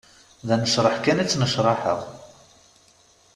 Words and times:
D 0.47 0.49
anecreḥ 0.53 0.95
kan 1.03 1.21
i 1.23 1.25
ttnecraḥeɣ. 1.25 1.99